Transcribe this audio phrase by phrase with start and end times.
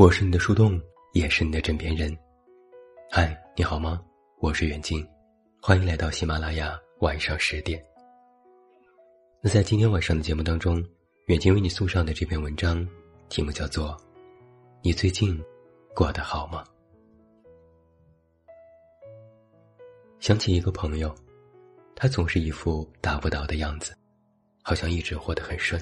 [0.00, 0.80] 我是你的树洞，
[1.12, 2.16] 也是你的枕边人。
[3.10, 4.02] 嗨，你好吗？
[4.38, 5.06] 我是远近，
[5.60, 7.78] 欢迎来到喜马拉雅晚上十点。
[9.42, 10.82] 那在今天晚上的节目当中，
[11.26, 12.88] 远近为你送上的这篇文章，
[13.28, 13.88] 题目叫做
[14.80, 15.38] 《你最近
[15.94, 16.64] 过得好吗》。
[20.18, 21.14] 想起一个朋友，
[21.94, 23.94] 他总是一副达不到的样子，
[24.62, 25.78] 好像一直活得很顺。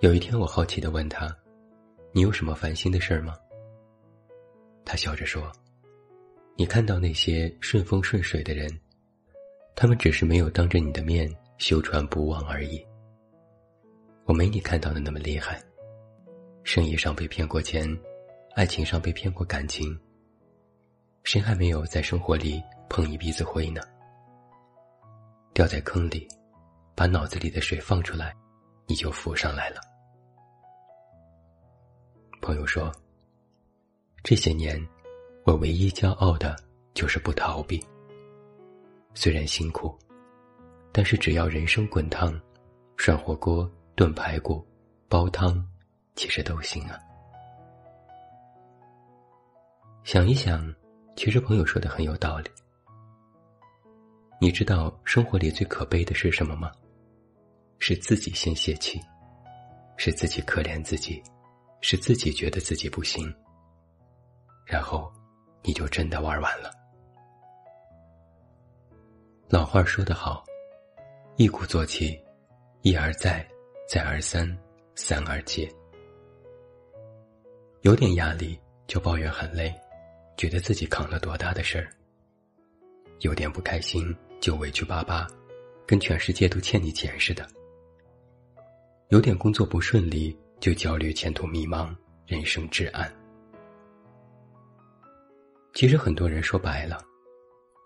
[0.00, 1.32] 有一天，我好奇的问他。
[2.16, 3.36] 你有什么烦心的事儿吗？
[4.86, 5.52] 他笑着说
[6.56, 8.74] ：“你看到那些顺风顺水的人，
[9.74, 12.82] 他们只是没有当着你的面修船不忘而已。
[14.24, 15.62] 我没你看到的那么厉害，
[16.64, 17.86] 生意上被骗过钱，
[18.54, 19.94] 爱情上被骗过感情。
[21.22, 23.82] 谁还没有在生活里碰一鼻子灰呢？
[25.52, 26.26] 掉在坑里，
[26.94, 28.34] 把脑子里的水放出来，
[28.86, 29.82] 你就浮上来了。”
[32.46, 32.92] 朋友说
[34.22, 34.80] ：“这些年，
[35.42, 36.54] 我唯一骄傲的
[36.94, 37.84] 就是不逃避。
[39.14, 39.98] 虽然辛苦，
[40.92, 42.40] 但是只要人生滚烫，
[42.96, 44.64] 涮火锅、炖排骨、
[45.08, 45.60] 煲汤，
[46.14, 46.96] 其实都行啊。
[50.04, 50.72] 想一想，
[51.16, 52.48] 其实朋友说的很有道理。
[54.40, 56.70] 你知道生活里最可悲的是什么吗？
[57.80, 59.00] 是自己先泄气，
[59.96, 61.20] 是自己可怜自己。”
[61.88, 63.32] 是自己觉得自己不行，
[64.64, 65.08] 然后
[65.62, 66.68] 你就真的玩完了。
[69.48, 70.44] 老话说得好，
[71.36, 72.20] 一鼓作气，
[72.82, 73.48] 一而再，
[73.88, 74.44] 再而三，
[74.96, 75.72] 三而竭。
[77.82, 79.72] 有点压力就抱怨很累，
[80.36, 81.86] 觉得自己扛了多大的事儿；
[83.20, 85.24] 有点不开心就委屈巴巴，
[85.86, 87.44] 跟全世界都欠你钱似的；
[89.10, 90.36] 有点工作不顺利。
[90.58, 91.94] 就焦虑前途迷茫，
[92.26, 93.12] 人生至暗。
[95.74, 96.98] 其实很多人说白了，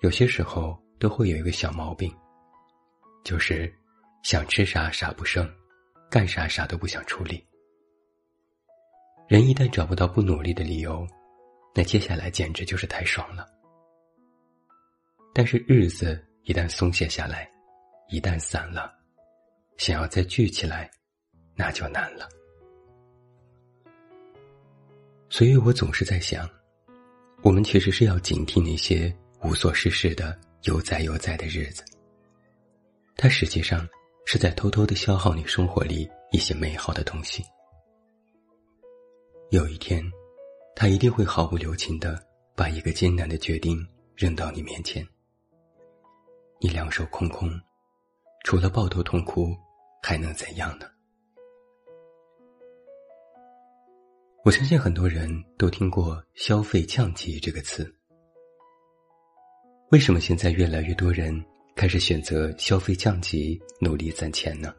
[0.00, 2.14] 有些时候都会有一个小毛病，
[3.24, 3.72] 就是
[4.22, 5.48] 想吃啥啥不剩，
[6.08, 7.44] 干啥啥都不想出力。
[9.28, 11.06] 人一旦找不到不努力的理由，
[11.74, 13.46] 那接下来简直就是太爽了。
[15.34, 17.50] 但是日子一旦松懈下来，
[18.08, 18.92] 一旦散了，
[19.78, 20.90] 想要再聚起来，
[21.54, 22.28] 那就难了。
[25.30, 26.50] 所以我总是在想，
[27.42, 31.84] 我们其实是要警惕那些无所事事的悠哉悠哉的日子。
[33.16, 33.88] 它实际上
[34.26, 37.44] 是在偷偷的消耗你生活里一些美好的东西。
[39.50, 40.04] 有一天，
[40.74, 42.20] 他一定会毫不留情的
[42.56, 43.86] 把一个艰难的决定
[44.16, 45.06] 扔到你面前。
[46.60, 47.48] 你两手空空，
[48.44, 49.56] 除了抱头痛哭，
[50.02, 50.86] 还能怎样呢？
[54.42, 57.94] 我相信很多人都听过“消费降级”这个词。
[59.90, 61.44] 为什么现在越来越多人
[61.76, 64.74] 开始选择消费降级，努力攒钱呢？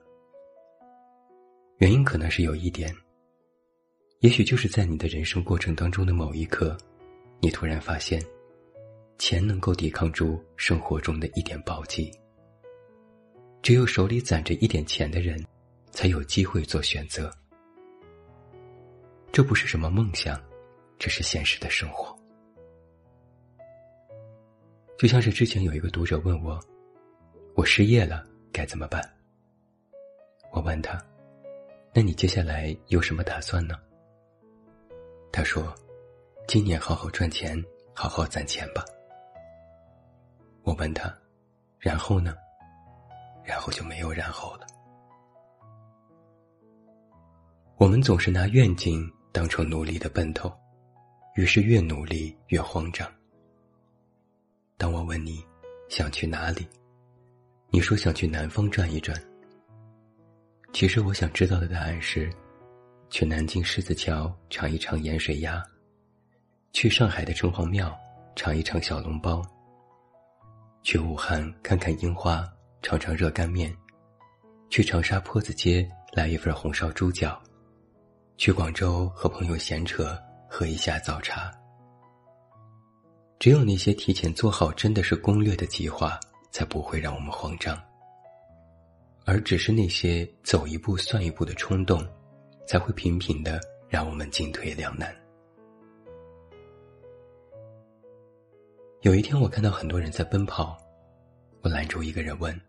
[1.78, 2.92] 原因可能是有一点，
[4.22, 6.76] 也许就是在你的人生过程当中的某一刻，
[7.40, 8.20] 你突然发现，
[9.20, 12.12] 钱能够抵抗住生活中的一点暴击。
[13.62, 15.40] 只有手里攒着一点钱的人，
[15.92, 17.32] 才有机会做选择。
[19.32, 20.38] 这不是什么梦想，
[21.00, 22.14] 这是现实的生活。
[24.98, 26.60] 就像是之前有一个读者问我
[27.56, 29.02] ：“我失业了该怎么办？”
[30.52, 31.02] 我问他
[31.96, 33.80] ：“那你接下来有什么打算呢？”
[35.32, 35.74] 他说
[36.46, 37.58] ：“今年好好赚钱，
[37.96, 38.84] 好好攒钱吧。”
[40.64, 41.18] 我问他
[41.80, 42.36] ：“然后呢？”
[43.46, 44.68] 然后就没有然后了。
[47.78, 49.10] 我们总是拿愿景。
[49.32, 50.52] 当成努力的奔头，
[51.36, 53.10] 于是越努力越慌张。
[54.78, 55.44] 当我问你
[55.90, 56.68] 想去哪里，
[57.70, 59.18] 你说想去南方转一转。
[60.74, 62.30] 其实我想知道的答案是：
[63.10, 65.64] 去南京狮子桥尝一尝盐水鸭，
[66.74, 67.98] 去上海的城隍庙
[68.36, 69.42] 尝一尝小笼包，
[70.82, 72.46] 去武汉看看樱花，
[72.82, 73.76] 尝尝热干面，
[74.70, 77.42] 去长沙坡子街来一份红烧猪脚。
[78.42, 81.54] 去广州和朋友闲扯，喝一下早茶。
[83.38, 87.78] 只有那些提前做好真的是攻略的计划，才不会让我们慌张；
[89.26, 92.04] 而只是那些走一步算一步的冲动，
[92.66, 95.16] 才会频频的让我们进退两难。
[99.02, 100.76] 有一天，我看到很多人在奔跑，
[101.62, 102.60] 我拦住一个人问：“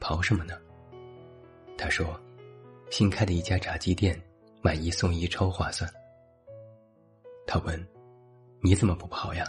[0.00, 0.54] 跑什么呢？”
[1.76, 2.18] 他说
[2.88, 4.18] ：“新开的一家炸鸡店。”
[4.62, 5.90] 买一送一超划算，
[7.46, 7.88] 他问
[8.62, 9.44] ：“你怎么不跑呀？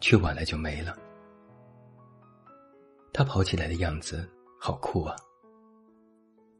[0.00, 0.96] 去晚了就没了。”
[3.14, 4.28] 他跑起来的样子
[4.60, 5.16] 好酷啊！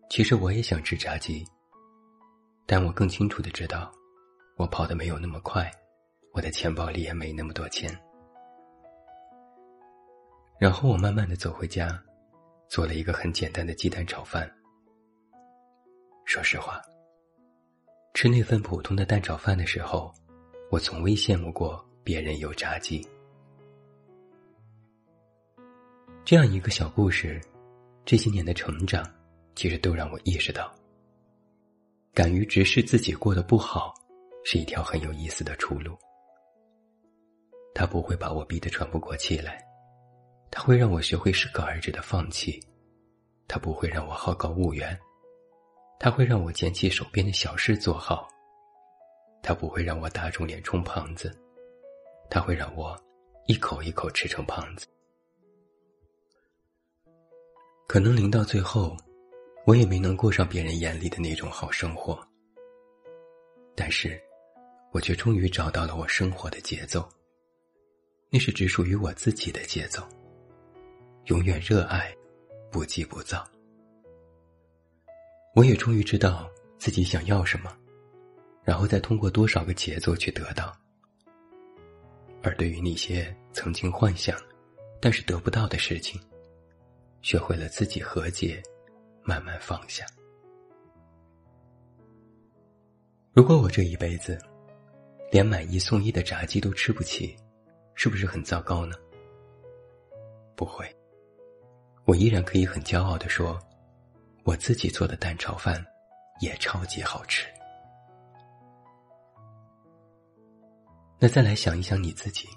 [0.09, 1.45] 其实我也想吃炸鸡，
[2.65, 3.93] 但我更清楚的知道，
[4.57, 5.71] 我跑的没有那么快，
[6.33, 7.91] 我的钱包里也没那么多钱。
[10.59, 12.03] 然后我慢慢的走回家，
[12.69, 14.51] 做了一个很简单的鸡蛋炒饭。
[16.25, 16.81] 说实话，
[18.17, 20.11] 吃那份普通的蛋炒饭的时候，
[20.71, 23.07] 我从未羡慕过别人有炸鸡。
[26.25, 27.39] 这样一个小故事，
[28.07, 29.05] 这些年的成长，
[29.55, 30.75] 其实都让我意识到，
[32.15, 33.93] 敢于直视自己过得不好，
[34.47, 35.95] 是一条很有意思的出路。
[37.75, 39.63] 他不会把我逼得喘不过气来，
[40.51, 42.59] 他会让我学会适可而止的放弃，
[43.47, 44.99] 他不会让我好高骛远，
[45.99, 48.29] 他会让我捡起手边的小事做好，
[49.43, 51.35] 他不会让我打肿脸充胖子，
[52.31, 52.97] 他会让我
[53.47, 54.87] 一口一口吃成胖子。
[57.87, 58.97] 可能临到最后，
[59.65, 62.19] 我也没能过上别人眼里的那种好生活。
[63.75, 64.21] 但是，
[64.93, 67.09] 我却终于找到了我生活的节奏。
[68.29, 70.03] 那是只属于我自己的节奏。
[71.27, 72.13] 永远热爱，
[72.71, 73.47] 不急不躁。
[75.57, 77.75] 我也终于知道自己想要什么，
[78.63, 80.71] 然后再通过多少个节奏去得到。
[82.43, 84.39] 而对于那些曾经幻想，
[85.01, 86.21] 但是得不到的事情。
[87.23, 88.63] 学会了自己和解，
[89.23, 90.05] 慢慢放下。
[93.33, 94.39] 如果我这一辈子
[95.33, 97.35] 连买一送一的炸鸡都吃不起，
[97.95, 98.95] 是不是很糟糕呢？
[100.55, 100.87] 不会，
[102.05, 103.59] 我依然可以很骄傲的说，
[104.47, 105.85] 我自己做的蛋炒饭
[106.41, 107.45] 也超级好吃。
[111.19, 112.49] 那再来想一想你自己，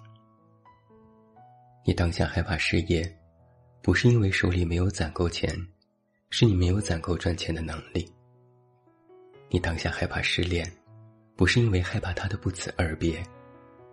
[1.84, 3.12] 你当下害怕失业。
[3.82, 5.50] 不是因为手里没有攒够钱，
[6.30, 8.14] 是你没有攒够赚钱的能力。
[9.50, 10.70] 你当下害怕失恋，
[11.36, 13.24] 不是因为害怕他的不辞而别，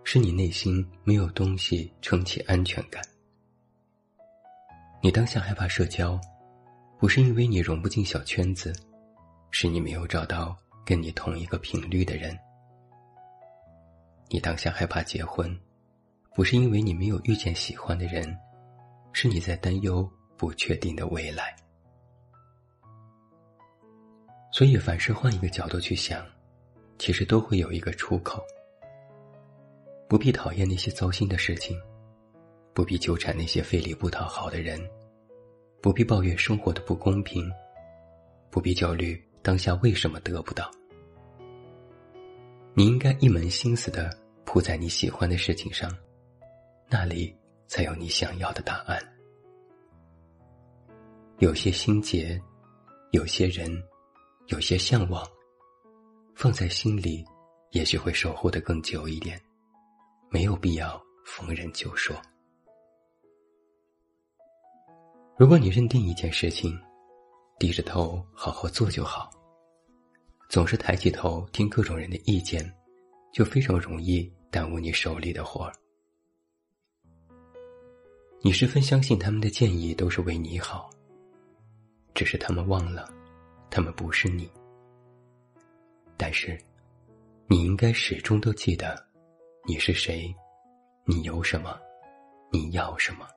[0.03, 3.01] 是你内心没有东西撑起安全感。
[5.01, 6.19] 你当下害怕社交，
[6.99, 8.73] 不是因为你融不进小圈子，
[9.51, 12.37] 是你没有找到跟你同一个频率的人。
[14.29, 15.57] 你当下害怕结婚，
[16.33, 18.37] 不是因为你没有遇见喜欢的人。
[19.13, 20.07] 是你在担忧
[20.37, 21.55] 不确定的未来，
[24.51, 26.23] 所以凡事换一个角度去想，
[26.99, 28.45] 其实都会有一个出口。
[30.07, 31.75] 不必讨厌那些糟心的事情，
[32.75, 34.79] 不必纠缠那些费力不讨好的人，
[35.81, 37.51] 不必抱怨生活的不公平，
[38.49, 40.69] 不必焦虑当下为什么得不到。
[42.73, 44.15] 你应该一门心思的
[44.45, 45.91] 扑在你喜欢的事情上，
[46.89, 47.35] 那里。
[47.69, 48.97] 才有你想要的答案。
[51.39, 52.41] 有些心结，
[53.11, 53.69] 有些人，
[54.45, 55.21] 有些向往，
[56.33, 57.25] 放在心里，
[57.71, 59.37] 也许会守护的更久一点。
[60.29, 62.15] 没有必要逢人就说。
[65.37, 66.75] 如果你认定一件事情，
[67.59, 69.29] 低着头好好做就好。
[70.49, 72.67] 总是抬起头听各种人的意见，
[73.31, 75.71] 就非常容易耽误你手里的活儿。
[78.41, 80.89] 你十分相信他们的建议都是为你好，
[82.15, 83.07] 只是他们忘了，
[83.69, 84.49] 他们不是你。
[86.17, 86.59] 但是，
[87.45, 89.05] 你应该始终都记得，
[89.67, 90.33] 你是谁，
[91.05, 91.79] 你有什么，
[92.51, 93.27] 你要什么。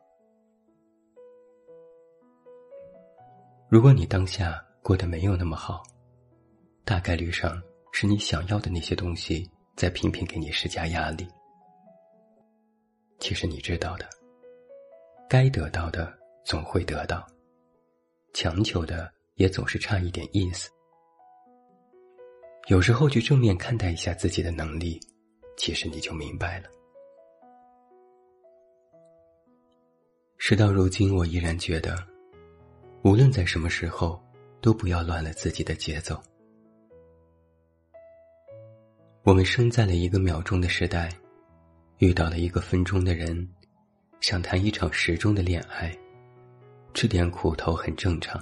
[3.70, 5.84] 如果你当下过得没有那么好，
[6.84, 7.62] 大概率上
[7.92, 11.24] 是你想要的那些东西在频频给你施加压力。
[13.20, 14.08] 其实你知道的。
[15.28, 16.12] 该得到的
[16.44, 17.24] 总会得到，
[18.34, 20.68] 强求的也总是差一点意思。
[22.66, 24.98] 有时候去正面看待一下自己的能力，
[25.56, 26.68] 其实你就明白了。
[30.38, 31.96] 事到如今，我依然觉得，
[33.02, 34.22] 无论在什么时候，
[34.60, 36.20] 都不要乱了自己的节奏。
[39.22, 41.10] 我们生在了一个秒钟的时代，
[41.98, 43.48] 遇到了一个分钟的人。
[44.20, 45.96] 想谈一场时钟的恋爱，
[46.92, 48.38] 吃点苦头很正常。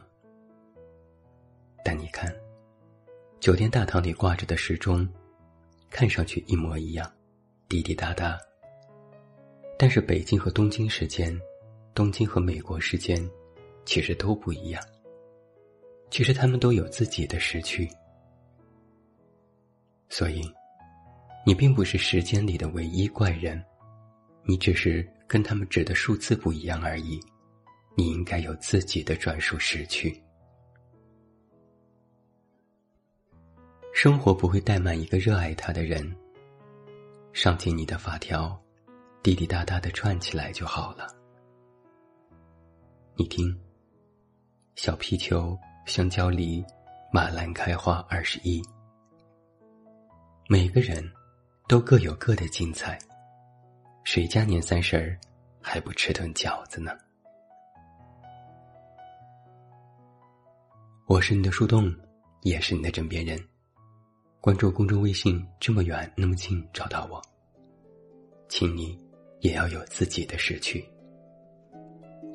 [1.84, 2.34] 但你看，
[3.38, 5.08] 酒店大堂里挂着的时钟，
[5.88, 7.08] 看上去一模一样，
[7.68, 8.36] 滴滴答答。
[9.78, 11.40] 但是北京和东京时间，
[11.94, 13.24] 东京和美国时间，
[13.88, 14.84] 其实都不一样。
[16.10, 17.88] 其实他们都有自己的时区，
[20.10, 20.42] 所以，
[21.46, 23.64] 你并不是时间里的唯一怪人，
[24.44, 27.18] 你只是跟他们指的数字不一样而已。
[27.96, 30.22] 你应该有自己的专属时区。
[33.94, 36.14] 生活不会怠慢一个热爱它的人。
[37.32, 38.62] 上紧你的发条，
[39.22, 41.08] 滴滴答答的串起来就好了。
[43.16, 43.58] 你听，
[44.80, 46.64] 小皮球、香蕉梨、
[47.10, 48.62] 马兰开花二十一。
[50.48, 51.04] 每个人。
[51.66, 52.98] 都各有各的精彩，
[54.02, 55.18] 谁家年三十儿
[55.60, 56.92] 还不吃顿饺子呢？
[61.06, 61.94] 我是你的树洞，
[62.40, 63.38] 也是你的枕边人。
[64.40, 67.20] 关注公众微信，这么远那么近，找到我。
[68.48, 68.98] 请你
[69.40, 70.82] 也要有自己的时区。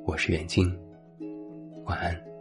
[0.05, 0.69] 我是远近，
[1.85, 2.32] 晚安。